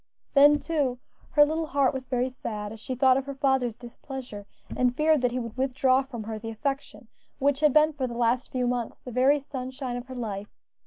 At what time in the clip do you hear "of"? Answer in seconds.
3.17-3.27, 9.97-10.07